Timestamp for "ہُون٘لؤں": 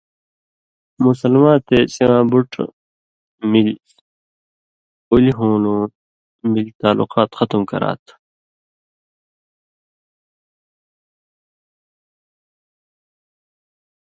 5.37-5.83